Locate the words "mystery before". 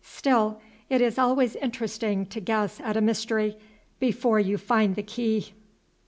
3.01-4.39